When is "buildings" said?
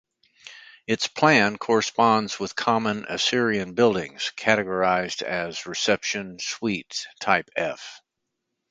3.75-4.31